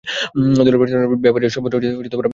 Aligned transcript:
দলের 0.57 0.75
প্রচারণায় 0.79 1.09
বাভারিয়ার 1.23 1.53
সর্বত্র 1.55 1.77
ভ্রমণ 1.77 1.95
করতে 1.97 2.11
থাকেন। 2.11 2.29